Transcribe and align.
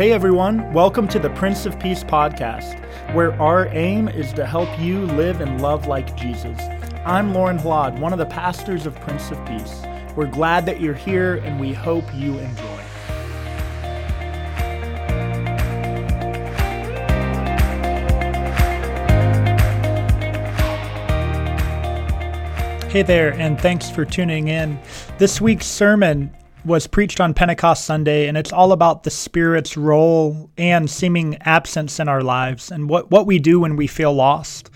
Hey 0.00 0.12
everyone, 0.12 0.72
welcome 0.72 1.06
to 1.08 1.18
the 1.18 1.28
Prince 1.28 1.66
of 1.66 1.78
Peace 1.78 2.02
podcast, 2.02 2.82
where 3.12 3.34
our 3.34 3.66
aim 3.66 4.08
is 4.08 4.32
to 4.32 4.46
help 4.46 4.80
you 4.80 5.04
live 5.04 5.42
and 5.42 5.60
love 5.60 5.88
like 5.88 6.16
Jesus. 6.16 6.58
I'm 7.04 7.34
Lorne 7.34 7.58
Hlad, 7.58 8.00
one 8.00 8.14
of 8.14 8.18
the 8.18 8.24
pastors 8.24 8.86
of 8.86 8.98
Prince 9.00 9.30
of 9.30 9.44
Peace. 9.44 9.82
We're 10.16 10.30
glad 10.30 10.64
that 10.64 10.80
you're 10.80 10.94
here 10.94 11.34
and 11.44 11.60
we 11.60 11.74
hope 11.74 12.06
you 12.14 12.38
enjoy. 12.38 12.78
Hey 22.88 23.02
there, 23.02 23.34
and 23.34 23.60
thanks 23.60 23.90
for 23.90 24.06
tuning 24.06 24.48
in. 24.48 24.80
This 25.18 25.42
week's 25.42 25.66
sermon 25.66 26.34
was 26.64 26.86
preached 26.86 27.20
on 27.20 27.34
Pentecost 27.34 27.84
Sunday, 27.84 28.28
and 28.28 28.36
it's 28.36 28.52
all 28.52 28.72
about 28.72 29.02
the 29.02 29.10
Spirit's 29.10 29.76
role 29.76 30.50
and 30.58 30.90
seeming 30.90 31.36
absence 31.42 31.98
in 31.98 32.08
our 32.08 32.22
lives 32.22 32.70
and 32.70 32.88
what, 32.88 33.10
what 33.10 33.26
we 33.26 33.38
do 33.38 33.60
when 33.60 33.76
we 33.76 33.86
feel 33.86 34.12
lost, 34.12 34.70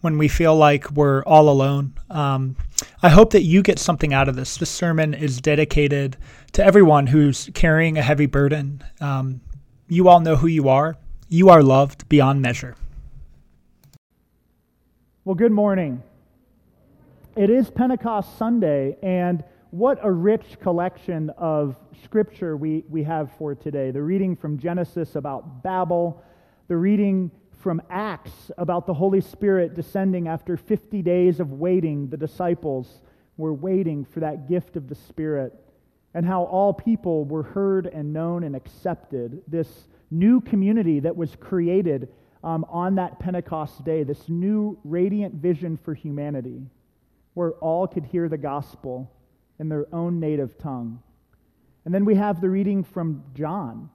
when 0.00 0.18
we 0.18 0.28
feel 0.28 0.56
like 0.56 0.90
we're 0.90 1.22
all 1.24 1.48
alone. 1.48 1.94
Um, 2.10 2.56
I 3.02 3.08
hope 3.08 3.30
that 3.30 3.42
you 3.42 3.62
get 3.62 3.78
something 3.78 4.12
out 4.12 4.28
of 4.28 4.36
this. 4.36 4.56
This 4.56 4.70
sermon 4.70 5.14
is 5.14 5.40
dedicated 5.40 6.16
to 6.52 6.64
everyone 6.64 7.06
who's 7.06 7.50
carrying 7.54 7.98
a 7.98 8.02
heavy 8.02 8.26
burden. 8.26 8.82
Um, 9.00 9.40
you 9.88 10.08
all 10.08 10.20
know 10.20 10.36
who 10.36 10.48
you 10.48 10.68
are. 10.68 10.96
You 11.28 11.50
are 11.50 11.62
loved 11.62 12.08
beyond 12.08 12.42
measure. 12.42 12.76
Well, 15.24 15.34
good 15.34 15.52
morning. 15.52 16.02
It 17.36 17.50
is 17.50 17.70
Pentecost 17.70 18.36
Sunday, 18.38 18.96
and 19.02 19.44
what 19.70 19.98
a 20.02 20.10
rich 20.10 20.58
collection 20.60 21.30
of 21.36 21.76
scripture 22.02 22.56
we, 22.56 22.84
we 22.88 23.02
have 23.02 23.30
for 23.32 23.54
today. 23.54 23.90
The 23.90 24.02
reading 24.02 24.34
from 24.34 24.58
Genesis 24.58 25.14
about 25.14 25.62
Babel, 25.62 26.22
the 26.68 26.76
reading 26.76 27.30
from 27.58 27.82
Acts 27.90 28.50
about 28.56 28.86
the 28.86 28.94
Holy 28.94 29.20
Spirit 29.20 29.74
descending 29.74 30.26
after 30.26 30.56
50 30.56 31.02
days 31.02 31.38
of 31.38 31.52
waiting. 31.52 32.08
The 32.08 32.16
disciples 32.16 33.02
were 33.36 33.52
waiting 33.52 34.06
for 34.06 34.20
that 34.20 34.48
gift 34.48 34.76
of 34.76 34.88
the 34.88 34.94
Spirit, 34.94 35.52
and 36.14 36.24
how 36.24 36.44
all 36.44 36.72
people 36.72 37.26
were 37.26 37.42
heard 37.42 37.86
and 37.86 38.12
known 38.12 38.44
and 38.44 38.56
accepted. 38.56 39.42
This 39.46 39.86
new 40.10 40.40
community 40.40 41.00
that 41.00 41.14
was 41.14 41.36
created 41.36 42.08
um, 42.42 42.64
on 42.70 42.94
that 42.94 43.18
Pentecost 43.18 43.84
day, 43.84 44.02
this 44.02 44.28
new 44.28 44.78
radiant 44.82 45.34
vision 45.34 45.76
for 45.76 45.92
humanity 45.92 46.62
where 47.34 47.52
all 47.52 47.86
could 47.86 48.04
hear 48.06 48.28
the 48.28 48.38
gospel 48.38 49.12
in 49.58 49.68
their 49.68 49.86
own 49.94 50.20
native 50.20 50.58
tongue. 50.58 51.02
And 51.84 51.94
then 51.94 52.04
we 52.04 52.16
have 52.16 52.40
the 52.40 52.50
reading 52.50 52.84
from 52.84 53.24
John, 53.34 53.90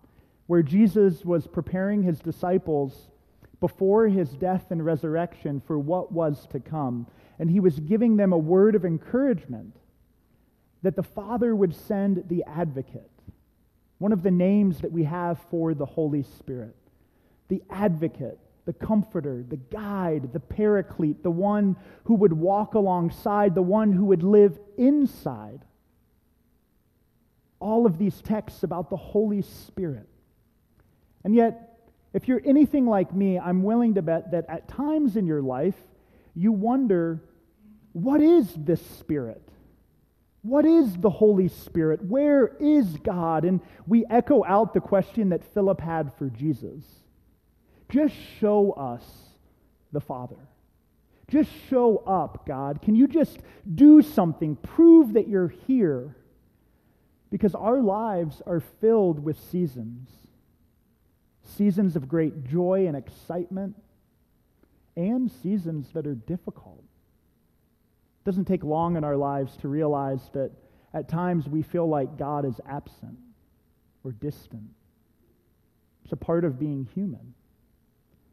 where 0.47 0.63
Jesus 0.63 1.23
was 1.23 1.47
preparing 1.47 2.03
his 2.03 2.19
disciples 2.19 3.09
before 3.59 4.07
his 4.07 4.29
death 4.31 4.71
and 4.71 4.83
resurrection 4.83 5.61
for 5.65 5.79
what 5.79 6.11
was 6.11 6.47
to 6.47 6.59
come. 6.59 7.07
And 7.39 7.49
he 7.49 7.59
was 7.59 7.79
giving 7.79 8.17
them 8.17 8.33
a 8.33 8.37
word 8.37 8.75
of 8.75 8.83
encouragement 8.83 9.75
that 10.81 10.95
the 10.95 11.03
Father 11.03 11.55
would 11.55 11.73
send 11.73 12.25
the 12.27 12.43
advocate, 12.45 13.09
one 13.99 14.11
of 14.11 14.21
the 14.21 14.31
names 14.31 14.81
that 14.81 14.91
we 14.91 15.03
have 15.05 15.39
for 15.49 15.73
the 15.73 15.85
Holy 15.85 16.23
Spirit. 16.23 16.75
The 17.47 17.63
advocate 17.69 18.39
the 18.65 18.73
comforter, 18.73 19.43
the 19.47 19.57
guide, 19.57 20.31
the 20.31 20.39
paraclete, 20.39 21.21
the 21.21 21.31
one 21.31 21.75
who 22.05 22.15
would 22.15 22.33
walk 22.33 22.75
alongside, 22.75 23.55
the 23.55 23.61
one 23.61 23.91
who 23.91 24.05
would 24.05 24.23
live 24.23 24.57
inside. 24.77 25.61
All 27.59 27.85
of 27.85 27.97
these 27.97 28.21
texts 28.21 28.63
about 28.63 28.89
the 28.89 28.97
Holy 28.97 29.41
Spirit. 29.41 30.07
And 31.23 31.35
yet, 31.35 31.79
if 32.13 32.27
you're 32.27 32.41
anything 32.45 32.85
like 32.85 33.13
me, 33.13 33.39
I'm 33.39 33.63
willing 33.63 33.95
to 33.95 34.01
bet 34.01 34.31
that 34.31 34.45
at 34.47 34.67
times 34.67 35.17
in 35.17 35.27
your 35.27 35.41
life, 35.41 35.77
you 36.35 36.51
wonder 36.51 37.21
what 37.91 38.21
is 38.21 38.53
this 38.55 38.85
Spirit? 38.97 39.41
What 40.41 40.65
is 40.65 40.97
the 40.97 41.09
Holy 41.09 41.47
Spirit? 41.47 42.03
Where 42.03 42.47
is 42.59 42.97
God? 42.97 43.45
And 43.45 43.61
we 43.87 44.05
echo 44.09 44.43
out 44.43 44.73
the 44.73 44.81
question 44.81 45.29
that 45.29 45.43
Philip 45.53 45.79
had 45.79 46.13
for 46.15 46.29
Jesus 46.29 47.02
just 47.93 48.15
show 48.39 48.71
us 48.71 49.03
the 49.91 50.01
Father. 50.01 50.37
Just 51.29 51.49
show 51.69 51.97
up, 51.97 52.45
God. 52.45 52.81
Can 52.81 52.95
you 52.95 53.07
just 53.07 53.39
do 53.73 54.01
something? 54.01 54.55
Prove 54.55 55.13
that 55.13 55.27
you're 55.27 55.53
here. 55.67 56.15
Because 57.29 57.55
our 57.55 57.79
lives 57.79 58.41
are 58.45 58.59
filled 58.59 59.23
with 59.23 59.39
seasons 59.51 60.09
seasons 61.57 61.95
of 61.95 62.07
great 62.07 62.45
joy 62.45 62.87
and 62.87 62.95
excitement, 62.95 63.75
and 64.95 65.31
seasons 65.31 65.87
that 65.93 66.07
are 66.07 66.15
difficult. 66.15 66.83
It 68.21 68.25
doesn't 68.25 68.45
take 68.45 68.63
long 68.63 68.95
in 68.95 69.03
our 69.03 69.17
lives 69.17 69.57
to 69.57 69.67
realize 69.67 70.21
that 70.33 70.51
at 70.93 71.09
times 71.09 71.47
we 71.47 71.61
feel 71.61 71.87
like 71.87 72.17
God 72.17 72.45
is 72.45 72.59
absent 72.67 73.17
or 74.03 74.11
distant. 74.11 74.69
It's 76.03 76.13
a 76.13 76.17
part 76.17 76.45
of 76.45 76.59
being 76.59 76.87
human. 76.93 77.33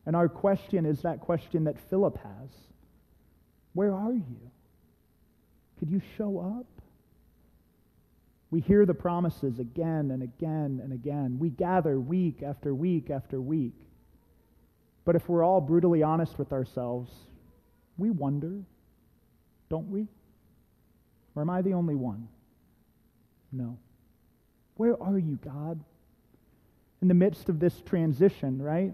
And 0.07 0.17
our 0.17 0.29
question 0.29 0.87
is 0.87 1.03
that 1.03 1.21
question 1.21 1.65
that 1.65 1.79
Philip 1.89 2.19
has 2.19 2.51
Where 3.75 3.95
are 3.95 4.13
you? 4.13 4.51
Could 5.79 5.91
you 5.91 6.01
show 6.17 6.39
up? 6.39 6.67
We 8.51 8.61
hear 8.61 8.85
the 8.85 8.95
promises 8.95 9.59
again 9.59 10.11
and 10.11 10.23
again 10.23 10.81
and 10.83 10.93
again. 10.93 11.39
We 11.39 11.51
gather 11.51 12.01
week 12.01 12.43
after 12.43 12.75
week 12.75 13.09
after 13.11 13.41
week. 13.41 13.75
But 15.05 15.17
if 15.17 15.29
we're 15.29 15.45
all 15.45 15.61
brutally 15.61 16.03
honest 16.03 16.39
with 16.39 16.53
ourselves, 16.53 17.11
we 17.97 18.11
wonder, 18.11 18.61
don't 19.69 19.89
we? 19.89 20.09
Or 21.35 21.43
am 21.43 21.51
I 21.51 21.63
the 21.63 21.75
only 21.75 21.95
one? 21.95 22.29
No. 23.53 23.79
Where 24.77 25.01
are 25.01 25.19
you, 25.19 25.39
God? 25.45 25.83
In 27.01 27.09
the 27.09 27.15
midst 27.15 27.49
of 27.49 27.61
this 27.61 27.81
transition, 27.83 28.61
right? 28.61 28.93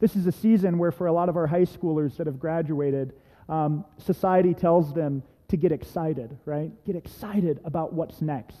This 0.00 0.16
is 0.16 0.26
a 0.26 0.32
season 0.32 0.78
where, 0.78 0.90
for 0.90 1.06
a 1.06 1.12
lot 1.12 1.28
of 1.28 1.36
our 1.36 1.46
high 1.46 1.66
schoolers 1.66 2.16
that 2.16 2.26
have 2.26 2.40
graduated, 2.40 3.12
um, 3.48 3.84
society 3.98 4.54
tells 4.54 4.94
them 4.94 5.22
to 5.48 5.56
get 5.58 5.72
excited, 5.72 6.38
right? 6.46 6.70
Get 6.86 6.96
excited 6.96 7.60
about 7.64 7.92
what's 7.92 8.22
next 8.22 8.56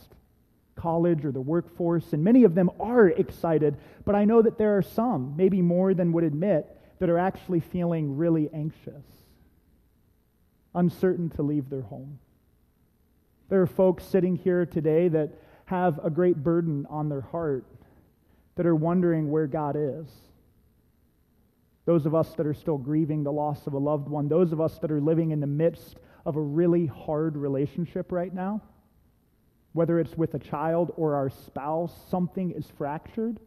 college 0.76 1.24
or 1.24 1.32
the 1.32 1.40
workforce. 1.40 2.12
And 2.12 2.24
many 2.24 2.44
of 2.44 2.54
them 2.54 2.70
are 2.80 3.08
excited, 3.08 3.76
but 4.04 4.14
I 4.14 4.24
know 4.24 4.40
that 4.42 4.56
there 4.56 4.76
are 4.76 4.82
some, 4.82 5.34
maybe 5.36 5.60
more 5.60 5.92
than 5.92 6.12
would 6.12 6.24
admit, 6.24 6.66
that 6.98 7.10
are 7.10 7.18
actually 7.18 7.60
feeling 7.60 8.16
really 8.16 8.48
anxious, 8.52 9.04
uncertain 10.74 11.28
to 11.30 11.42
leave 11.42 11.68
their 11.68 11.82
home. 11.82 12.18
There 13.48 13.60
are 13.60 13.66
folks 13.66 14.04
sitting 14.04 14.36
here 14.36 14.64
today 14.64 15.08
that 15.08 15.30
have 15.66 16.00
a 16.02 16.10
great 16.10 16.42
burden 16.42 16.86
on 16.88 17.08
their 17.08 17.20
heart, 17.20 17.64
that 18.56 18.66
are 18.66 18.74
wondering 18.74 19.30
where 19.30 19.46
God 19.46 19.76
is 19.78 20.06
those 21.86 22.06
of 22.06 22.14
us 22.14 22.34
that 22.34 22.46
are 22.46 22.54
still 22.54 22.78
grieving 22.78 23.22
the 23.22 23.32
loss 23.32 23.66
of 23.66 23.72
a 23.72 23.78
loved 23.78 24.08
one, 24.08 24.28
those 24.28 24.52
of 24.52 24.60
us 24.60 24.78
that 24.78 24.90
are 24.90 25.00
living 25.00 25.30
in 25.30 25.40
the 25.40 25.46
midst 25.46 25.98
of 26.26 26.36
a 26.36 26.40
really 26.40 26.86
hard 26.86 27.36
relationship 27.36 28.12
right 28.12 28.32
now, 28.32 28.60
whether 29.72 29.98
it's 29.98 30.16
with 30.16 30.34
a 30.34 30.38
child 30.38 30.92
or 30.96 31.14
our 31.14 31.30
spouse, 31.30 31.92
something 32.10 32.50
is 32.50 32.66
fractured, 32.76 33.40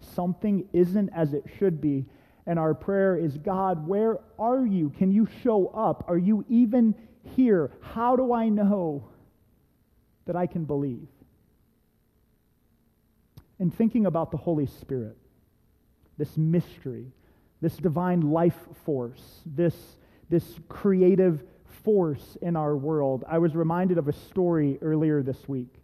something 0.00 0.68
isn't 0.72 1.10
as 1.14 1.32
it 1.32 1.44
should 1.58 1.80
be. 1.80 2.06
And 2.46 2.58
our 2.58 2.74
prayer 2.74 3.16
is 3.16 3.38
God, 3.38 3.86
where 3.86 4.18
are 4.38 4.64
you? 4.64 4.90
Can 4.90 5.10
you 5.10 5.26
show 5.42 5.68
up? 5.68 6.04
Are 6.08 6.18
you 6.18 6.44
even 6.48 6.94
here? 7.34 7.72
How 7.80 8.16
do 8.16 8.32
I 8.32 8.48
know 8.48 9.08
that 10.26 10.36
I 10.36 10.46
can 10.46 10.64
believe? 10.64 11.08
And 13.58 13.74
thinking 13.74 14.06
about 14.06 14.30
the 14.30 14.36
Holy 14.36 14.66
Spirit, 14.66 15.16
this 16.18 16.36
mystery, 16.36 17.12
this 17.60 17.76
divine 17.76 18.20
life 18.20 18.58
force, 18.84 19.40
this, 19.46 19.74
this 20.28 20.44
creative 20.68 21.42
force 21.84 22.36
in 22.42 22.56
our 22.56 22.76
world. 22.76 23.24
I 23.28 23.38
was 23.38 23.54
reminded 23.54 23.98
of 23.98 24.08
a 24.08 24.12
story 24.12 24.78
earlier 24.82 25.22
this 25.22 25.48
week. 25.48 25.74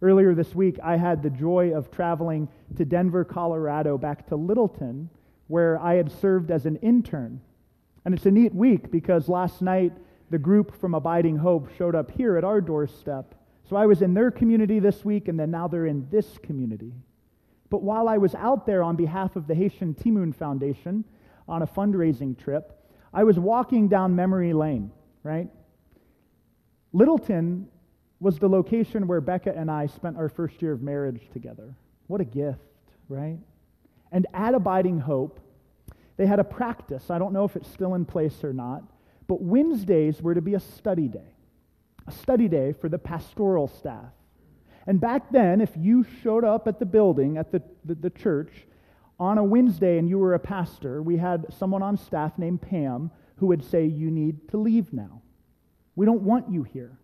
Earlier 0.00 0.34
this 0.34 0.54
week, 0.54 0.78
I 0.82 0.96
had 0.96 1.22
the 1.22 1.30
joy 1.30 1.74
of 1.74 1.90
traveling 1.90 2.48
to 2.76 2.84
Denver, 2.84 3.24
Colorado, 3.24 3.98
back 3.98 4.28
to 4.28 4.36
Littleton, 4.36 5.10
where 5.48 5.78
I 5.80 5.94
had 5.94 6.12
served 6.12 6.50
as 6.50 6.66
an 6.66 6.76
intern. 6.76 7.40
And 8.04 8.14
it's 8.14 8.26
a 8.26 8.30
neat 8.30 8.54
week 8.54 8.90
because 8.90 9.28
last 9.28 9.60
night 9.60 9.92
the 10.30 10.38
group 10.38 10.74
from 10.76 10.94
Abiding 10.94 11.36
Hope 11.36 11.68
showed 11.76 11.94
up 11.94 12.10
here 12.10 12.36
at 12.36 12.44
our 12.44 12.60
doorstep. 12.60 13.34
So 13.68 13.76
I 13.76 13.86
was 13.86 14.02
in 14.02 14.14
their 14.14 14.30
community 14.30 14.78
this 14.78 15.04
week, 15.04 15.28
and 15.28 15.38
then 15.38 15.50
now 15.50 15.68
they're 15.68 15.86
in 15.86 16.06
this 16.10 16.38
community. 16.38 16.92
But 17.70 17.82
while 17.82 18.08
I 18.08 18.18
was 18.18 18.34
out 18.34 18.66
there 18.66 18.82
on 18.82 18.96
behalf 18.96 19.36
of 19.36 19.46
the 19.46 19.54
Haitian 19.54 19.94
Timoun 19.94 20.34
Foundation, 20.34 21.04
on 21.48 21.62
a 21.62 21.66
fundraising 21.66 22.38
trip, 22.38 22.72
I 23.12 23.24
was 23.24 23.38
walking 23.38 23.88
down 23.88 24.14
memory 24.14 24.52
lane, 24.52 24.90
right? 25.22 25.48
Littleton 26.92 27.68
was 28.20 28.38
the 28.38 28.48
location 28.48 29.06
where 29.06 29.20
Becca 29.20 29.56
and 29.56 29.70
I 29.70 29.86
spent 29.86 30.16
our 30.16 30.28
first 30.28 30.60
year 30.60 30.72
of 30.72 30.82
marriage 30.82 31.28
together. 31.32 31.74
What 32.06 32.20
a 32.20 32.24
gift, 32.24 32.60
right? 33.08 33.38
And 34.10 34.26
at 34.34 34.54
Abiding 34.54 35.00
Hope, 35.00 35.40
they 36.16 36.26
had 36.26 36.40
a 36.40 36.44
practice. 36.44 37.10
I 37.10 37.18
don't 37.18 37.32
know 37.32 37.44
if 37.44 37.54
it's 37.56 37.68
still 37.68 37.94
in 37.94 38.04
place 38.04 38.42
or 38.42 38.52
not, 38.52 38.82
but 39.26 39.40
Wednesdays 39.40 40.20
were 40.20 40.34
to 40.34 40.40
be 40.40 40.54
a 40.54 40.60
study 40.60 41.06
day, 41.06 41.34
a 42.06 42.12
study 42.12 42.48
day 42.48 42.72
for 42.72 42.88
the 42.88 42.98
pastoral 42.98 43.68
staff. 43.68 44.12
And 44.86 45.00
back 45.00 45.30
then, 45.30 45.60
if 45.60 45.70
you 45.76 46.04
showed 46.22 46.44
up 46.44 46.66
at 46.66 46.78
the 46.78 46.86
building, 46.86 47.36
at 47.36 47.52
the, 47.52 47.62
the, 47.84 47.94
the 47.94 48.10
church, 48.10 48.50
on 49.20 49.38
a 49.38 49.44
Wednesday 49.44 49.98
and 49.98 50.08
you 50.08 50.18
were 50.18 50.34
a 50.34 50.38
pastor, 50.38 51.02
we 51.02 51.16
had 51.16 51.46
someone 51.52 51.82
on 51.82 51.96
staff 51.96 52.38
named 52.38 52.62
Pam 52.62 53.10
who 53.36 53.46
would 53.46 53.64
say, 53.64 53.84
You 53.84 54.10
need 54.10 54.48
to 54.50 54.56
leave 54.56 54.92
now. 54.92 55.22
We 55.96 56.06
don't 56.06 56.22
want 56.22 56.50
you 56.50 56.62
here. 56.62 56.98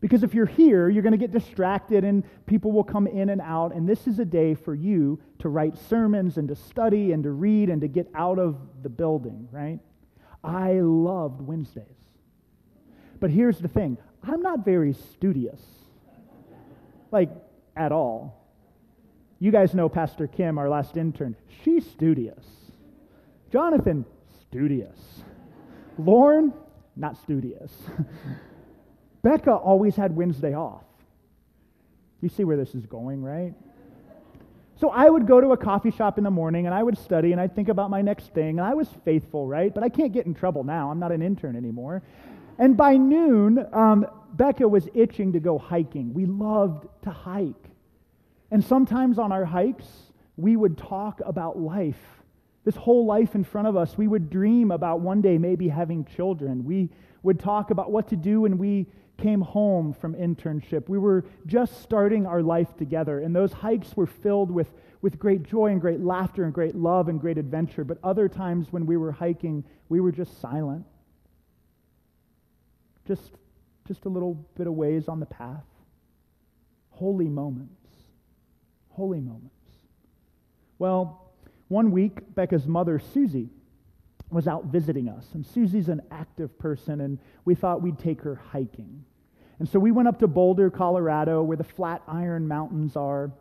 Because 0.00 0.22
if 0.22 0.32
you're 0.32 0.46
here, 0.46 0.88
you're 0.88 1.02
going 1.02 1.12
to 1.12 1.18
get 1.18 1.30
distracted 1.30 2.04
and 2.04 2.24
people 2.46 2.72
will 2.72 2.84
come 2.84 3.06
in 3.06 3.28
and 3.28 3.40
out. 3.40 3.74
And 3.74 3.86
this 3.86 4.06
is 4.06 4.18
a 4.18 4.24
day 4.24 4.54
for 4.54 4.74
you 4.74 5.20
to 5.40 5.50
write 5.50 5.76
sermons 5.76 6.38
and 6.38 6.48
to 6.48 6.56
study 6.56 7.12
and 7.12 7.22
to 7.24 7.30
read 7.30 7.68
and 7.68 7.82
to 7.82 7.88
get 7.88 8.08
out 8.14 8.38
of 8.38 8.56
the 8.82 8.88
building, 8.88 9.46
right? 9.52 9.78
I 10.42 10.80
loved 10.80 11.42
Wednesdays. 11.42 11.84
But 13.20 13.30
here's 13.30 13.58
the 13.58 13.68
thing 13.68 13.98
I'm 14.22 14.40
not 14.40 14.64
very 14.64 14.94
studious, 14.94 15.60
like 17.12 17.30
at 17.76 17.92
all. 17.92 18.39
You 19.40 19.50
guys 19.50 19.72
know 19.72 19.88
Pastor 19.88 20.26
Kim, 20.26 20.58
our 20.58 20.68
last 20.68 20.98
intern. 20.98 21.34
She's 21.64 21.88
studious. 21.90 22.44
Jonathan, 23.50 24.04
studious. 24.42 24.98
Lorne, 25.98 26.52
not 26.94 27.16
studious. 27.16 27.72
Becca 29.22 29.52
always 29.52 29.96
had 29.96 30.14
Wednesday 30.14 30.54
off. 30.54 30.84
You 32.20 32.28
see 32.28 32.44
where 32.44 32.58
this 32.58 32.74
is 32.74 32.84
going, 32.84 33.22
right? 33.22 33.54
So 34.78 34.90
I 34.90 35.08
would 35.08 35.26
go 35.26 35.40
to 35.40 35.52
a 35.52 35.56
coffee 35.56 35.90
shop 35.90 36.18
in 36.18 36.24
the 36.24 36.30
morning 36.30 36.66
and 36.66 36.74
I 36.74 36.82
would 36.82 36.98
study 36.98 37.32
and 37.32 37.40
I'd 37.40 37.54
think 37.54 37.68
about 37.68 37.88
my 37.88 38.02
next 38.02 38.34
thing 38.34 38.58
and 38.58 38.66
I 38.66 38.74
was 38.74 38.88
faithful, 39.06 39.46
right? 39.46 39.74
But 39.74 39.82
I 39.82 39.88
can't 39.88 40.12
get 40.12 40.26
in 40.26 40.34
trouble 40.34 40.64
now. 40.64 40.90
I'm 40.90 40.98
not 40.98 41.12
an 41.12 41.22
intern 41.22 41.56
anymore. 41.56 42.02
And 42.58 42.76
by 42.76 42.98
noon, 42.98 43.66
um, 43.72 44.06
Becca 44.34 44.68
was 44.68 44.86
itching 44.94 45.32
to 45.32 45.40
go 45.40 45.58
hiking. 45.58 46.12
We 46.12 46.26
loved 46.26 46.86
to 47.02 47.10
hike. 47.10 47.70
And 48.50 48.64
sometimes 48.64 49.18
on 49.18 49.32
our 49.32 49.44
hikes, 49.44 49.86
we 50.36 50.56
would 50.56 50.76
talk 50.76 51.20
about 51.24 51.58
life. 51.58 52.00
This 52.64 52.76
whole 52.76 53.06
life 53.06 53.34
in 53.34 53.44
front 53.44 53.68
of 53.68 53.76
us. 53.76 53.96
We 53.96 54.08
would 54.08 54.30
dream 54.30 54.70
about 54.70 55.00
one 55.00 55.20
day 55.20 55.38
maybe 55.38 55.68
having 55.68 56.04
children. 56.04 56.64
We 56.64 56.90
would 57.22 57.38
talk 57.38 57.70
about 57.70 57.90
what 57.90 58.08
to 58.08 58.16
do 58.16 58.42
when 58.42 58.58
we 58.58 58.86
came 59.18 59.40
home 59.40 59.92
from 59.92 60.14
internship. 60.14 60.88
We 60.88 60.98
were 60.98 61.24
just 61.46 61.82
starting 61.82 62.26
our 62.26 62.42
life 62.42 62.76
together, 62.76 63.20
and 63.20 63.36
those 63.36 63.52
hikes 63.52 63.96
were 63.96 64.06
filled 64.06 64.50
with, 64.50 64.72
with 65.02 65.18
great 65.18 65.42
joy 65.42 65.66
and 65.66 65.80
great 65.80 66.00
laughter 66.00 66.44
and 66.44 66.52
great 66.52 66.74
love 66.74 67.08
and 67.08 67.20
great 67.20 67.38
adventure. 67.38 67.84
But 67.84 67.98
other 68.02 68.28
times 68.28 68.72
when 68.72 68.86
we 68.86 68.96
were 68.96 69.12
hiking, 69.12 69.64
we 69.88 70.00
were 70.00 70.12
just 70.12 70.40
silent, 70.40 70.86
just, 73.06 73.32
just 73.86 74.06
a 74.06 74.08
little 74.08 74.34
bit 74.56 74.66
of 74.66 74.72
ways 74.72 75.08
on 75.08 75.20
the 75.20 75.26
path. 75.26 75.64
Holy 76.90 77.28
moments. 77.28 77.79
Holy 79.00 79.18
moments. 79.18 79.56
Well, 80.78 81.32
one 81.68 81.90
week, 81.90 82.34
Becca's 82.34 82.66
mother, 82.66 82.98
Susie, 82.98 83.48
was 84.28 84.46
out 84.46 84.66
visiting 84.66 85.08
us. 85.08 85.26
And 85.32 85.46
Susie's 85.46 85.88
an 85.88 86.02
active 86.10 86.58
person, 86.58 87.00
and 87.00 87.18
we 87.46 87.54
thought 87.54 87.80
we'd 87.80 87.98
take 87.98 88.20
her 88.20 88.34
hiking. 88.34 89.02
And 89.58 89.66
so 89.66 89.78
we 89.78 89.90
went 89.90 90.06
up 90.06 90.18
to 90.18 90.28
Boulder, 90.28 90.68
Colorado, 90.68 91.42
where 91.42 91.56
the 91.56 91.64
Flatiron 91.64 92.46
Mountains 92.46 92.94
are, 92.94 93.32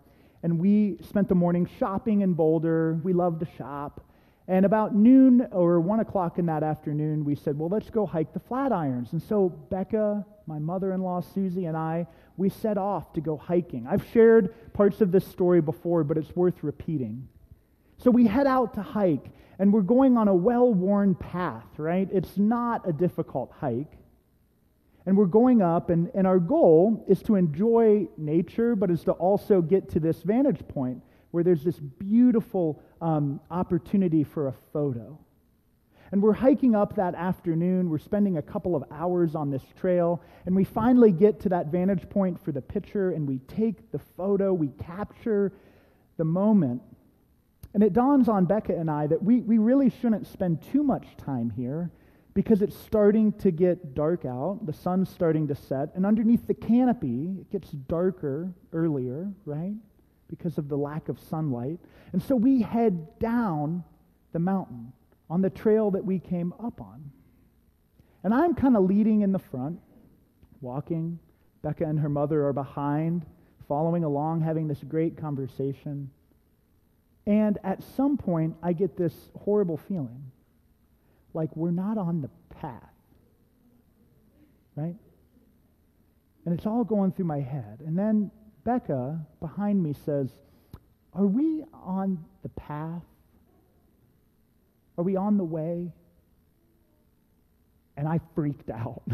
and 0.44 0.60
we 0.60 0.98
spent 1.02 1.28
the 1.28 1.36
morning 1.36 1.68
shopping 1.78 2.22
in 2.22 2.36
Boulder. 2.36 2.98
We 3.04 3.12
love 3.12 3.40
to 3.40 3.48
shop. 3.58 4.00
And 4.50 4.66
about 4.66 4.96
noon 4.96 5.48
or 5.52 5.80
one 5.80 6.00
o'clock 6.00 6.40
in 6.40 6.48
that 6.48 6.64
afternoon, 6.64 7.24
we 7.24 7.36
said, 7.36 7.58
well, 7.58 7.70
let's 7.70 7.92
go 7.92 8.08
hike 8.08 8.34
the 8.34 8.40
Flatirons. 8.40 9.14
And 9.14 9.22
so 9.22 9.50
Becca, 9.50 10.26
my 10.48 10.58
mother 10.58 10.92
in 10.92 11.04
law, 11.04 11.22
Susie, 11.22 11.66
and 11.66 11.78
I, 11.78 12.08
we 12.36 12.50
set 12.50 12.76
off 12.76 13.14
to 13.14 13.22
go 13.22 13.38
hiking. 13.38 13.86
I've 13.88 14.04
shared 14.12 14.74
parts 14.74 15.02
of 15.02 15.12
this 15.12 15.28
story 15.28 15.62
before, 15.62 16.04
but 16.04 16.18
it's 16.18 16.36
worth 16.36 16.64
repeating. 16.64 17.28
So 18.00 18.10
we 18.10 18.26
head 18.26 18.48
out 18.48 18.74
to 18.74 18.82
hike, 18.82 19.30
and 19.60 19.72
we're 19.72 19.82
going 19.82 20.18
on 20.18 20.28
a 20.28 20.34
well 20.34 20.74
worn 20.74 21.14
path, 21.14 21.68
right? 21.78 22.10
It's 22.12 22.36
not 22.36 22.90
a 22.90 22.92
difficult 22.92 23.54
hike. 23.60 24.00
And 25.06 25.16
we're 25.16 25.26
going 25.26 25.62
up, 25.62 25.92
and, 25.92 26.10
and 26.16 26.26
our 26.26 26.40
goal 26.40 27.06
is 27.08 27.22
to 27.24 27.36
enjoy 27.36 28.08
nature, 28.18 28.76
but 28.76 28.90
is 28.90 29.04
to 29.04 29.12
also 29.12 29.62
get 29.62 29.90
to 29.90 30.00
this 30.00 30.24
vantage 30.24 30.68
point 30.68 31.04
where 31.30 31.44
there's 31.44 31.64
this 31.64 31.80
beautiful 31.80 32.82
um, 33.02 33.40
opportunity 33.50 34.24
for 34.24 34.48
a 34.48 34.54
photo. 34.74 35.18
And 36.12 36.24
we're 36.24 36.34
hiking 36.34 36.76
up 36.76 36.96
that 36.96 37.14
afternoon. 37.14 37.90
We're 37.90 38.00
spending 38.00 38.38
a 38.38 38.42
couple 38.42 38.76
of 38.76 38.84
hours 38.92 39.36
on 39.36 39.52
this 39.52 39.62
trail, 39.80 40.22
and 40.46 40.56
we 40.56 40.64
finally 40.64 41.12
get 41.12 41.40
to 41.42 41.50
that 41.50 41.68
vantage 41.68 42.10
point 42.10 42.44
for 42.44 42.52
the 42.52 42.62
picture, 42.62 43.12
and 43.12 43.28
we 43.28 43.40
take 43.40 43.92
the 43.92 44.00
photo, 44.18 44.52
we 44.52 44.70
capture 44.84 45.52
the 46.18 46.26
moment. 46.26 46.82
And 47.74 47.84
it 47.84 47.94
dawns 47.94 48.28
on 48.28 48.46
Becca 48.46 48.76
and 48.76 48.90
I 48.90 49.06
that 49.08 49.22
we, 49.22 49.42
we 49.42 49.60
really 49.60 49.92
shouldn't 49.92 50.26
spend 50.26 50.64
too 50.64 50.84
much 50.84 51.06
time 51.18 51.52
here 51.52 51.92
because 52.34 52.62
it's 52.62 52.76
starting 52.76 53.32
to 53.34 53.52
get 53.52 53.94
dark 53.94 54.26
out. 54.26 54.66
The 54.66 54.74
sun's 54.74 55.10
starting 55.10 55.48
to 55.50 55.56
set. 55.56 55.90
And 55.94 56.06
underneath 56.06 56.48
the 56.48 56.54
canopy, 56.56 57.36
it 57.40 57.52
gets 57.52 57.70
darker 57.70 58.52
earlier, 58.74 59.32
right? 59.46 59.76
Because 60.30 60.58
of 60.58 60.70
the 60.70 60.78
lack 60.78 61.10
of 61.10 61.20
sunlight. 61.20 61.80
And 62.14 62.22
so 62.22 62.36
we 62.36 62.62
head 62.62 63.20
down 63.20 63.84
the 64.32 64.40
mountain 64.40 64.94
on 65.30 65.42
the 65.42 65.50
trail 65.50 65.92
that 65.92 66.06
we 66.06 66.20
came 66.20 66.54
up 66.64 66.80
on. 66.82 67.12
And 68.24 68.34
I'm 68.34 68.54
kind 68.54 68.76
of 68.76 68.84
leading 68.84 69.22
in 69.22 69.32
the 69.32 69.40
front, 69.40 69.80
walking. 70.62 71.20
Becca 71.62 71.84
and 71.84 72.00
her 72.00 72.10
mother 72.10 72.46
are 72.46 72.54
behind, 72.54 73.26
following 73.68 74.04
along, 74.04 74.42
having 74.42 74.68
this 74.68 74.84
great 74.84 75.18
conversation. 75.18 76.10
And 77.26 77.58
at 77.64 77.84
some 77.96 78.18
point, 78.18 78.56
I 78.64 78.74
get 78.74 78.98
this 78.98 79.14
horrible 79.38 79.78
feeling 79.78 80.32
like 81.34 81.56
we're 81.56 81.72
not 81.72 81.98
on 81.98 82.22
the 82.22 82.30
path. 82.56 82.94
Right? 84.76 84.96
And 86.46 86.58
it's 86.58 86.66
all 86.66 86.84
going 86.84 87.12
through 87.12 87.26
my 87.26 87.42
head. 87.42 87.82
And 87.86 87.98
then 87.98 88.32
Becca 88.70 89.20
behind 89.40 89.82
me 89.82 89.96
says, 90.06 90.30
Are 91.16 91.26
we 91.26 91.64
on 91.74 92.24
the 92.44 92.50
path? 92.50 93.02
Are 94.96 95.04
we 95.04 95.16
on 95.16 95.38
the 95.38 95.44
way? 95.44 95.92
And 97.98 98.08
I 98.08 98.20
freaked 98.36 98.70
out. 98.70 99.02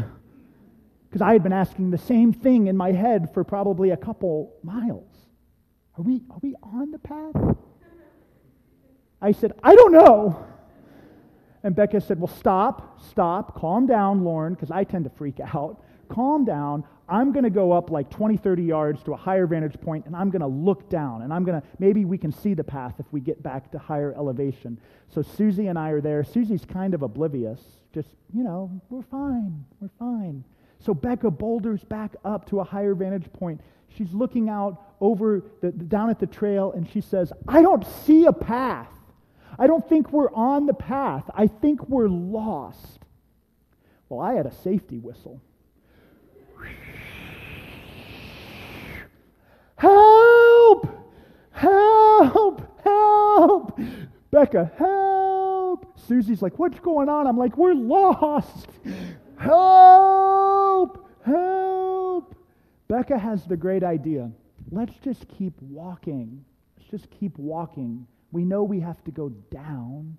Because 1.08 1.22
I 1.22 1.32
had 1.32 1.42
been 1.42 1.52
asking 1.52 1.92
the 1.92 1.98
same 1.98 2.32
thing 2.32 2.66
in 2.66 2.76
my 2.76 2.90
head 2.92 3.32
for 3.32 3.44
probably 3.44 3.90
a 3.90 3.96
couple 3.96 4.52
miles. 4.62 5.08
Are 5.96 6.02
we, 6.02 6.20
are 6.28 6.38
we 6.42 6.54
on 6.62 6.90
the 6.90 6.98
path? 6.98 7.56
I 9.22 9.32
said, 9.32 9.52
I 9.62 9.74
don't 9.76 9.92
know. 9.92 10.44
And 11.62 11.74
Becca 11.74 12.02
said, 12.02 12.20
Well, 12.20 12.26
stop, 12.26 13.00
stop, 13.08 13.58
calm 13.58 13.86
down, 13.86 14.24
Lorne, 14.24 14.52
because 14.52 14.70
I 14.70 14.84
tend 14.84 15.04
to 15.04 15.10
freak 15.10 15.40
out. 15.40 15.80
Calm 16.08 16.44
down. 16.44 16.84
I'm 17.08 17.32
going 17.32 17.44
to 17.44 17.50
go 17.50 17.72
up 17.72 17.90
like 17.90 18.10
20, 18.10 18.36
30 18.36 18.62
yards 18.64 19.02
to 19.04 19.12
a 19.12 19.16
higher 19.16 19.46
vantage 19.46 19.80
point, 19.80 20.06
and 20.06 20.16
I'm 20.16 20.30
going 20.30 20.40
to 20.40 20.48
look 20.48 20.88
down, 20.90 21.22
and 21.22 21.32
I'm 21.32 21.44
going 21.44 21.60
to, 21.60 21.66
maybe 21.78 22.04
we 22.04 22.18
can 22.18 22.32
see 22.32 22.54
the 22.54 22.64
path 22.64 22.94
if 22.98 23.06
we 23.12 23.20
get 23.20 23.42
back 23.42 23.70
to 23.72 23.78
higher 23.78 24.12
elevation. 24.16 24.80
So 25.08 25.22
Susie 25.22 25.68
and 25.68 25.78
I 25.78 25.90
are 25.90 26.00
there. 26.00 26.24
Susie's 26.24 26.64
kind 26.64 26.94
of 26.94 27.02
oblivious. 27.02 27.60
Just, 27.94 28.08
you 28.34 28.42
know, 28.42 28.70
we're 28.90 29.02
fine, 29.02 29.64
we're 29.80 29.90
fine. 30.00 30.44
So 30.80 30.94
Becca 30.94 31.30
boulders 31.30 31.84
back 31.84 32.16
up 32.24 32.48
to 32.50 32.60
a 32.60 32.64
higher 32.64 32.94
vantage 32.94 33.32
point. 33.32 33.60
She's 33.96 34.12
looking 34.12 34.48
out 34.48 34.82
over 35.00 35.44
the, 35.60 35.70
down 35.70 36.10
at 36.10 36.18
the 36.18 36.26
trail, 36.26 36.72
and 36.72 36.88
she 36.90 37.00
says, 37.00 37.32
I 37.46 37.62
don't 37.62 37.86
see 38.04 38.24
a 38.24 38.32
path. 38.32 38.90
I 39.58 39.68
don't 39.68 39.88
think 39.88 40.12
we're 40.12 40.32
on 40.32 40.66
the 40.66 40.74
path. 40.74 41.24
I 41.34 41.46
think 41.46 41.88
we're 41.88 42.08
lost. 42.08 43.00
Well, 44.08 44.20
I 44.20 44.34
had 44.34 44.46
a 44.46 44.52
safety 44.52 44.98
whistle. 44.98 45.40
Help! 49.76 50.88
Help! 51.52 52.80
Help! 52.82 53.80
Becca, 54.30 54.72
help! 54.76 55.98
Susie's 56.06 56.42
like, 56.42 56.58
What's 56.58 56.78
going 56.80 57.08
on? 57.08 57.26
I'm 57.26 57.38
like, 57.38 57.56
We're 57.56 57.74
lost! 57.74 58.68
Help! 59.38 61.08
Help! 61.24 62.34
Becca 62.88 63.18
has 63.18 63.44
the 63.44 63.56
great 63.56 63.82
idea. 63.82 64.30
Let's 64.70 64.94
just 65.02 65.26
keep 65.28 65.54
walking. 65.60 66.44
Let's 66.76 66.90
just 66.90 67.10
keep 67.10 67.36
walking 67.38 68.06
we 68.36 68.44
know 68.44 68.64
we 68.64 68.80
have 68.80 69.02
to 69.04 69.10
go 69.10 69.30
down. 69.30 70.16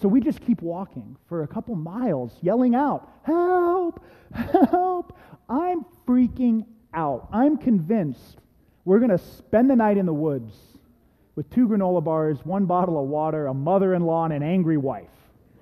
So 0.00 0.08
we 0.08 0.20
just 0.20 0.40
keep 0.40 0.60
walking 0.60 1.16
for 1.28 1.42
a 1.42 1.48
couple 1.48 1.74
miles, 1.76 2.36
yelling 2.42 2.74
out, 2.74 3.10
Help! 3.22 4.04
Help! 4.32 5.16
I'm 5.48 5.86
freaking 6.06 6.66
out. 6.92 7.28
I'm 7.32 7.56
convinced 7.56 8.40
we're 8.84 8.98
going 8.98 9.10
to 9.10 9.18
spend 9.18 9.70
the 9.70 9.76
night 9.76 9.96
in 9.96 10.06
the 10.06 10.14
woods 10.14 10.52
with 11.36 11.48
two 11.50 11.68
granola 11.68 12.04
bars, 12.04 12.38
one 12.44 12.66
bottle 12.66 13.00
of 13.00 13.08
water, 13.08 13.46
a 13.46 13.54
mother 13.54 13.94
in 13.94 14.02
law, 14.02 14.24
and 14.24 14.32
an 14.32 14.42
angry 14.42 14.76
wife. 14.76 15.08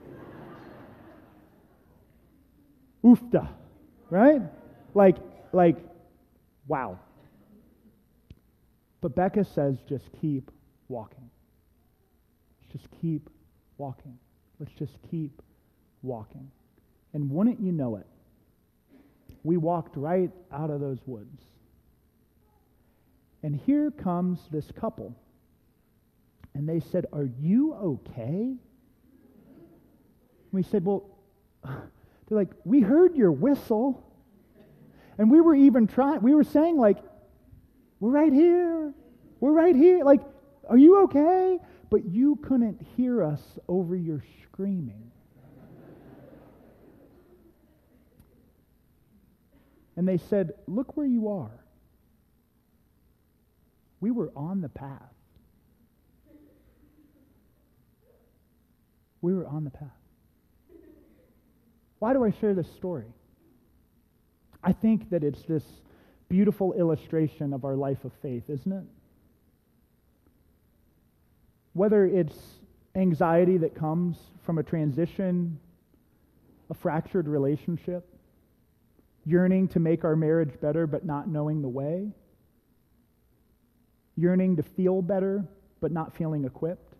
Oofta, 3.04 3.48
right? 4.10 4.42
Like, 4.94 5.16
like, 5.52 5.76
wow. 6.66 6.98
But 9.00 9.14
Becca 9.14 9.44
says 9.44 9.78
just 9.88 10.10
keep 10.20 10.50
walking. 10.88 11.30
Just 12.70 12.86
keep 13.00 13.30
walking. 13.78 14.18
Let's 14.58 14.72
just 14.72 14.96
keep 15.10 15.40
walking. 16.02 16.50
And 17.14 17.30
wouldn't 17.30 17.60
you 17.60 17.72
know 17.72 17.96
it? 17.96 18.06
We 19.42 19.56
walked 19.56 19.96
right 19.96 20.30
out 20.52 20.70
of 20.70 20.80
those 20.80 20.98
woods. 21.06 21.42
And 23.42 23.56
here 23.56 23.90
comes 23.90 24.40
this 24.50 24.70
couple. 24.72 25.16
And 26.54 26.68
they 26.68 26.80
said, 26.80 27.06
Are 27.12 27.28
you 27.40 27.74
okay? 27.74 28.54
We 30.52 30.62
said, 30.62 30.84
Well, 30.84 31.08
they're 31.64 31.80
like, 32.30 32.50
We 32.64 32.80
heard 32.80 33.16
your 33.16 33.32
whistle. 33.32 34.04
And 35.18 35.30
we 35.30 35.40
were 35.40 35.54
even 35.54 35.86
trying, 35.86 36.22
we 36.22 36.34
were 36.34 36.44
saying, 36.44 36.76
like, 36.76 36.98
We're 38.00 38.10
right 38.10 38.32
here. 38.32 38.94
We're 39.40 39.52
right 39.52 39.74
here. 39.74 40.04
Like, 40.04 40.20
are 40.68 40.78
you 40.78 41.02
okay? 41.04 41.58
But 41.90 42.06
you 42.06 42.36
couldn't 42.36 42.80
hear 42.96 43.22
us 43.24 43.42
over 43.68 43.96
your 43.96 44.22
screaming. 44.44 45.10
And 49.96 50.06
they 50.06 50.18
said, 50.18 50.52
Look 50.66 50.96
where 50.96 51.06
you 51.06 51.28
are. 51.28 51.61
We 54.02 54.10
were 54.10 54.32
on 54.34 54.60
the 54.60 54.68
path. 54.68 55.14
We 59.20 59.32
were 59.32 59.46
on 59.46 59.62
the 59.62 59.70
path. 59.70 59.88
Why 62.00 62.12
do 62.12 62.24
I 62.24 62.32
share 62.32 62.52
this 62.52 62.66
story? 62.72 63.06
I 64.60 64.72
think 64.72 65.08
that 65.10 65.22
it's 65.22 65.44
this 65.44 65.62
beautiful 66.28 66.72
illustration 66.72 67.52
of 67.52 67.64
our 67.64 67.76
life 67.76 68.04
of 68.04 68.12
faith, 68.20 68.50
isn't 68.50 68.72
it? 68.72 68.82
Whether 71.72 72.04
it's 72.04 72.36
anxiety 72.96 73.56
that 73.58 73.76
comes 73.76 74.16
from 74.42 74.58
a 74.58 74.64
transition, 74.64 75.60
a 76.70 76.74
fractured 76.74 77.28
relationship, 77.28 78.04
yearning 79.24 79.68
to 79.68 79.78
make 79.78 80.02
our 80.02 80.16
marriage 80.16 80.60
better 80.60 80.88
but 80.88 81.04
not 81.04 81.28
knowing 81.28 81.62
the 81.62 81.68
way, 81.68 82.10
yearning 84.16 84.56
to 84.56 84.62
feel 84.62 85.02
better 85.02 85.44
but 85.80 85.92
not 85.92 86.14
feeling 86.16 86.44
equipped, 86.44 86.94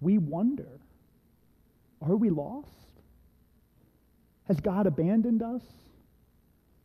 we 0.00 0.18
wonder 0.18 0.80
are 2.02 2.16
we 2.16 2.30
lost? 2.30 2.68
Has 4.48 4.58
God 4.60 4.86
abandoned 4.86 5.42
us? 5.42 5.62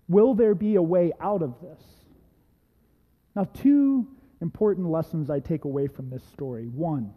Will 0.08 0.34
there 0.34 0.54
be 0.54 0.76
a 0.76 0.82
way 0.82 1.14
out 1.20 1.42
of 1.42 1.56
this? 1.62 1.82
Now, 3.36 3.46
two 3.46 4.08
important 4.42 4.88
lessons 4.88 5.30
I 5.30 5.40
take 5.40 5.66
away 5.66 5.88
from 5.88 6.10
this 6.10 6.24
story. 6.34 6.66
One, 6.66 7.14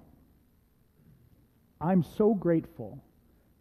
I'm 1.80 2.02
so 2.02 2.34
grateful 2.34 3.02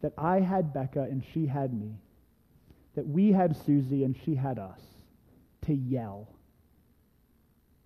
that 0.00 0.12
I 0.16 0.40
had 0.40 0.72
Becca 0.72 1.02
and 1.02 1.24
she 1.32 1.46
had 1.46 1.74
me, 1.74 1.94
that 2.94 3.06
we 3.06 3.32
had 3.32 3.56
Susie 3.56 4.04
and 4.04 4.16
she 4.24 4.34
had 4.34 4.58
us 4.58 4.80
to 5.66 5.74
yell. 5.74 6.28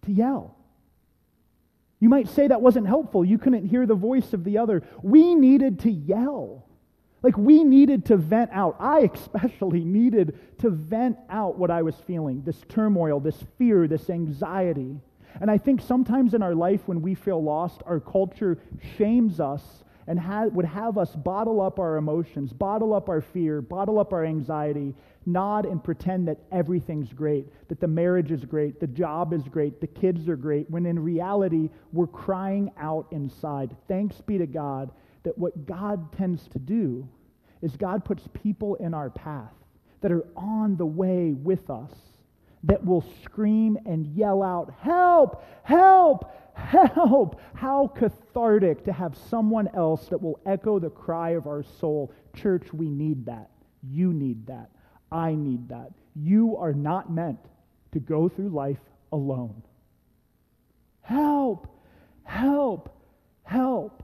To 0.03 0.13
yell. 0.13 0.57
You 2.01 2.09
might 2.09 2.29
say 2.29 2.49
that 2.49 2.61
wasn't 2.61 2.89
helpful. 2.89 3.25
You 3.25 3.39
couldn't 3.39 3.67
hear 3.67 3.87
the 3.87 3.95
voice 3.95 4.33
of 4.33 4.43
the 4.43 4.59
other. 4.59 4.83
We 5.03 5.35
needed 5.37 5.81
to 5.81 5.91
yell. 5.91 6.67
Like 7.23 7.39
we 7.39 7.63
needed 7.63 8.07
to 8.07 8.17
vent 8.17 8.51
out. 8.53 8.77
I 8.81 9.11
especially 9.15 9.85
needed 9.85 10.39
to 10.59 10.71
vent 10.71 11.17
out 11.31 11.59
what 11.59 11.71
I 11.71 11.83
was 11.83 11.95
feeling 11.95 12.43
this 12.43 12.61
turmoil, 12.69 13.21
this 13.21 13.45
fear, 13.59 13.87
this 13.87 14.11
anxiety. 14.11 15.01
And 15.41 15.51
I 15.51 15.59
think 15.59 15.81
sometimes 15.81 16.35
in 16.35 16.43
our 16.43 16.55
life 16.55 16.81
when 16.87 17.01
we 17.01 17.15
feel 17.15 17.43
lost, 17.43 17.83
our 17.87 18.01
culture 18.01 18.59
shames 18.97 19.41
us 19.41 19.63
and 20.07 20.19
ha- 20.19 20.47
would 20.47 20.65
have 20.65 20.99
us 20.99 21.15
bottle 21.15 21.61
up 21.61 21.79
our 21.79 21.97
emotions, 21.97 22.53
bottle 22.53 22.95
up 22.95 23.09
our 23.09 23.21
fear, 23.21 23.61
bottle 23.61 23.99
up 23.99 24.13
our 24.13 24.25
anxiety, 24.25 24.95
nod 25.27 25.67
and 25.67 25.83
pretend 25.83 26.27
that 26.29 26.39
everything's 26.51 27.13
great, 27.13 27.47
that 27.69 27.81
the 27.81 27.87
marriage 27.87 28.33
is 28.33 28.45
great, 28.45 28.81
the 28.81 28.87
job 28.87 29.33
is 29.33 29.43
great, 29.45 29.81
the 29.81 29.87
kids 29.87 30.29
are 30.29 30.37
great, 30.37 30.69
when 30.71 30.87
in 30.87 30.99
reality, 30.99 31.71
we're 31.93 32.07
crying 32.07 32.71
out 32.79 33.07
inside. 33.11 33.77
Thanks 33.89 34.21
be 34.21 34.39
to 34.39 34.47
God 34.47 34.91
that 35.23 35.37
what 35.39 35.67
God 35.67 36.13
tends 36.13 36.49
to 36.49 36.59
do 36.59 37.09
is 37.61 37.77
God 37.77 38.05
puts 38.05 38.29
people 38.33 38.75
in 38.77 38.93
our 38.93 39.11
path 39.11 39.55
that 40.01 40.11
are 40.11 40.27
on 40.37 40.77
the 40.77 40.87
way 40.87 41.33
with 41.33 41.71
us 41.71 41.93
that 42.65 42.85
will 42.85 43.05
scream 43.25 43.79
and 43.87 44.07
yell 44.07 44.43
out, 44.43 44.73
Help! 44.81 45.45
Help! 45.63 46.33
Help! 46.55 47.41
How 47.55 47.89
cathartic 47.89 48.85
to 48.85 48.93
have 48.93 49.17
someone 49.17 49.69
else 49.75 50.09
that 50.09 50.21
will 50.21 50.39
echo 50.47 50.79
the 50.79 50.91
cry 50.91 51.31
of 51.31 51.47
our 51.47 51.63
soul. 51.63 52.13
Church, 52.35 52.73
we 52.73 52.89
need 52.89 53.27
that. 53.27 53.51
You 53.83 54.13
need 54.13 54.47
that. 54.47 54.71
I 55.11 55.35
need 55.35 55.69
that. 55.71 55.93
You 56.15 56.57
are 56.57 56.73
not 56.73 57.11
meant 57.11 57.41
to 57.93 58.01
go 58.01 58.29
through 58.29 58.51
life 58.51 58.81
alone. 59.13 59.63
Help! 61.01 61.67
Help! 62.25 62.97
Help! 63.43 64.03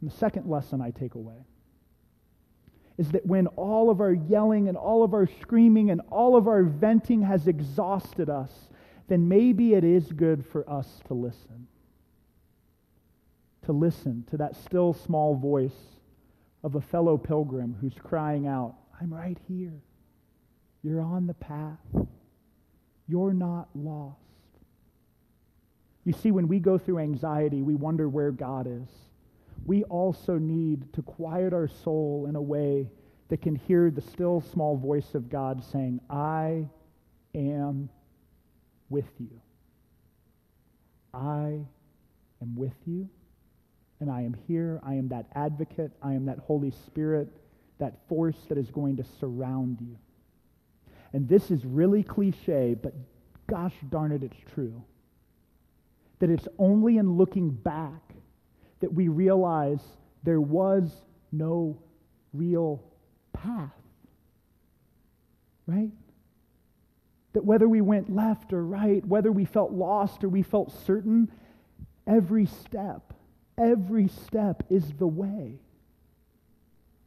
And 0.00 0.10
the 0.10 0.14
second 0.14 0.46
lesson 0.48 0.80
I 0.80 0.90
take 0.90 1.14
away 1.14 1.46
is 2.96 3.10
that 3.10 3.26
when 3.26 3.46
all 3.48 3.90
of 3.90 4.00
our 4.00 4.12
yelling 4.12 4.68
and 4.68 4.76
all 4.76 5.02
of 5.02 5.14
our 5.14 5.28
screaming 5.40 5.90
and 5.90 6.00
all 6.10 6.36
of 6.36 6.46
our 6.46 6.62
venting 6.62 7.22
has 7.22 7.48
exhausted 7.48 8.30
us, 8.30 8.50
then 9.08 9.28
maybe 9.28 9.74
it 9.74 9.84
is 9.84 10.12
good 10.12 10.44
for 10.46 10.68
us 10.70 11.00
to 11.08 11.14
listen. 11.14 11.66
To 13.66 13.72
listen 13.72 14.24
to 14.30 14.36
that 14.36 14.54
still 14.56 14.92
small 14.92 15.34
voice 15.34 15.98
of 16.62 16.76
a 16.76 16.80
fellow 16.80 17.18
pilgrim 17.18 17.76
who's 17.80 17.94
crying 17.98 18.46
out, 18.46 18.76
I'm 19.00 19.12
right 19.12 19.38
here. 19.48 19.82
You're 20.82 21.00
on 21.00 21.26
the 21.26 21.34
path. 21.34 21.78
You're 23.08 23.32
not 23.34 23.68
lost. 23.74 24.18
You 26.04 26.12
see, 26.12 26.30
when 26.30 26.48
we 26.48 26.60
go 26.60 26.78
through 26.78 26.98
anxiety, 27.00 27.62
we 27.62 27.74
wonder 27.74 28.08
where 28.08 28.30
God 28.30 28.66
is 28.66 28.88
we 29.66 29.82
also 29.84 30.36
need 30.36 30.92
to 30.92 31.02
quiet 31.02 31.52
our 31.52 31.68
soul 31.68 32.26
in 32.28 32.36
a 32.36 32.42
way 32.42 32.88
that 33.28 33.40
can 33.40 33.54
hear 33.54 33.90
the 33.90 34.02
still 34.02 34.40
small 34.52 34.76
voice 34.76 35.14
of 35.14 35.30
God 35.30 35.64
saying, 35.64 36.00
I 36.10 36.66
am 37.34 37.88
with 38.90 39.10
you. 39.18 39.40
I 41.14 41.60
am 42.42 42.56
with 42.56 42.74
you, 42.86 43.08
and 44.00 44.10
I 44.10 44.22
am 44.22 44.34
here. 44.46 44.80
I 44.84 44.94
am 44.94 45.08
that 45.08 45.26
advocate. 45.34 45.92
I 46.02 46.12
am 46.12 46.26
that 46.26 46.38
Holy 46.40 46.70
Spirit, 46.70 47.28
that 47.78 48.06
force 48.08 48.36
that 48.48 48.58
is 48.58 48.70
going 48.70 48.96
to 48.98 49.04
surround 49.20 49.78
you. 49.80 49.96
And 51.12 51.28
this 51.28 51.50
is 51.50 51.64
really 51.64 52.02
cliche, 52.02 52.74
but 52.74 52.92
gosh 53.46 53.74
darn 53.88 54.12
it, 54.12 54.22
it's 54.22 54.52
true. 54.54 54.82
That 56.18 56.28
it's 56.28 56.48
only 56.58 56.98
in 56.98 57.16
looking 57.16 57.50
back 57.50 58.03
that 58.84 58.92
we 58.92 59.08
realize 59.08 59.80
there 60.24 60.42
was 60.42 60.92
no 61.32 61.78
real 62.34 62.84
path. 63.32 63.72
Right? 65.66 65.88
That 67.32 67.46
whether 67.46 67.66
we 67.66 67.80
went 67.80 68.14
left 68.14 68.52
or 68.52 68.62
right, 68.62 69.02
whether 69.06 69.32
we 69.32 69.46
felt 69.46 69.72
lost 69.72 70.22
or 70.22 70.28
we 70.28 70.42
felt 70.42 70.70
certain, 70.84 71.32
every 72.06 72.44
step, 72.44 73.14
every 73.56 74.08
step 74.08 74.64
is 74.68 74.92
the 74.98 75.06
way. 75.06 75.60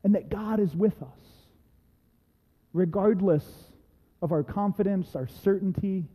And 0.03 0.15
that 0.15 0.29
God 0.29 0.59
is 0.59 0.75
with 0.75 0.99
us, 1.03 1.21
regardless 2.73 3.45
of 4.23 4.31
our 4.31 4.41
confidence, 4.41 5.15
our 5.15 5.27
certainty 5.27 6.05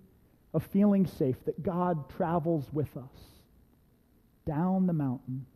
of 0.55 0.65
feeling 0.65 1.07
safe, 1.07 1.37
that 1.45 1.63
God 1.63 2.11
travels 2.11 2.69
with 2.73 2.97
us 2.97 3.21
down 4.45 4.89
the 4.89 4.93
mountain 4.93 5.47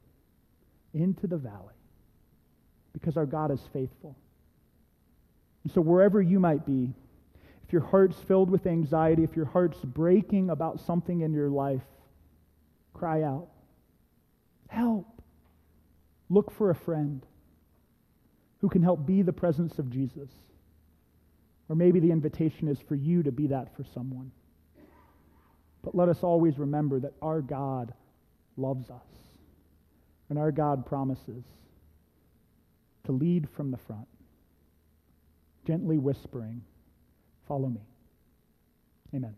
into 0.97 1.27
the 1.27 1.37
valley 1.37 1.75
because 2.93 3.17
our 3.17 3.27
God 3.27 3.51
is 3.51 3.61
faithful. 3.73 4.17
And 5.65 5.73
so, 5.73 5.81
wherever 5.81 6.23
you 6.23 6.41
might 6.41 6.65
be, 6.65 6.93
if 7.67 7.73
your 7.73 7.83
heart's 7.83 8.17
filled 8.21 8.51
with 8.51 8.67
anxiety, 8.67 9.23
if 9.25 9.37
your 9.37 9.45
heart's 9.45 9.79
breaking 9.81 10.51
about 10.51 10.81
something 10.81 11.21
in 11.21 11.33
your 11.33 11.51
life, 11.51 11.83
cry 12.95 13.23
out. 13.23 13.49
Help. 14.69 15.07
Look 16.31 16.51
for 16.53 16.71
a 16.71 16.75
friend 16.75 17.25
who 18.61 18.69
can 18.69 18.83
help 18.83 19.07
be 19.07 19.23
the 19.23 19.33
presence 19.33 19.79
of 19.79 19.91
Jesus. 19.91 20.31
Or 21.69 21.77
maybe 21.77 22.01
the 22.01 22.13
invitation 22.13 22.69
is 22.69 22.79
for 22.81 22.95
you 22.95 23.23
to 23.25 23.33
be 23.33 23.49
that 23.49 23.77
for 23.77 23.85
someone. 23.85 24.31
But 25.83 25.95
let 25.95 26.09
us 26.09 26.23
always 26.23 26.59
remember 26.59 27.01
that 27.01 27.13
our 27.21 27.41
God 27.41 27.93
loves 28.57 28.89
us. 28.91 29.26
And 30.29 30.39
our 30.39 30.51
God 30.51 30.87
promises 30.87 31.45
to 33.05 33.13
lead 33.13 33.49
from 33.49 33.71
the 33.71 33.77
front, 33.77 34.09
gently 35.65 35.99
whispering, 35.99 36.63
Follow 37.47 37.69
me. 37.69 37.81
Amen. 39.15 39.37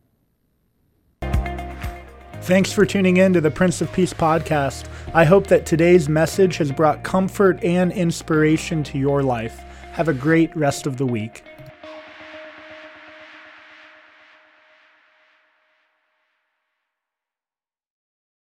Thanks 2.42 2.72
for 2.72 2.86
tuning 2.86 3.18
in 3.18 3.34
to 3.34 3.40
the 3.40 3.50
Prince 3.50 3.82
of 3.82 3.92
Peace 3.92 4.14
podcast. 4.14 4.86
I 5.12 5.24
hope 5.24 5.48
that 5.48 5.66
today's 5.66 6.08
message 6.08 6.56
has 6.56 6.72
brought 6.72 7.04
comfort 7.04 7.62
and 7.62 7.92
inspiration 7.92 8.82
to 8.84 8.98
your 8.98 9.22
life. 9.22 9.58
Have 9.92 10.08
a 10.08 10.14
great 10.14 10.56
rest 10.56 10.86
of 10.86 10.96
the 10.96 11.04
week. 11.04 11.44